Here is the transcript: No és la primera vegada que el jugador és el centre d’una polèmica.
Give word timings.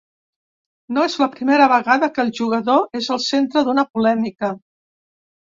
No 0.95 1.03
és 1.09 1.17
la 1.23 1.27
primera 1.35 1.67
vegada 1.73 2.09
que 2.15 2.23
el 2.29 2.31
jugador 2.39 2.99
és 3.01 3.11
el 3.17 3.23
centre 3.27 3.65
d’una 3.69 3.87
polèmica. 3.93 4.53